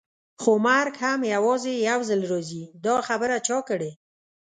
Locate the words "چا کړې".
3.47-3.91